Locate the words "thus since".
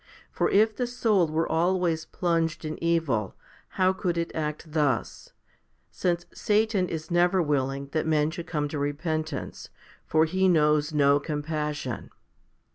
4.71-6.25